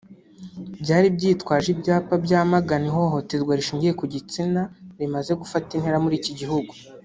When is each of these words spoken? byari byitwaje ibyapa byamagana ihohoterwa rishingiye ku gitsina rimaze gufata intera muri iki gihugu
byari 0.83 1.07
byitwaje 1.15 1.67
ibyapa 1.75 2.13
byamagana 2.25 2.85
ihohoterwa 2.91 3.51
rishingiye 3.59 3.93
ku 3.99 4.05
gitsina 4.13 4.61
rimaze 4.99 5.31
gufata 5.41 5.69
intera 5.73 5.97
muri 6.03 6.15
iki 6.21 6.33
gihugu 6.41 6.71